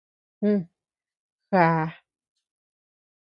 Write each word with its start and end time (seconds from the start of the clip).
Jú, 0.41 0.53
já. 1.51 1.69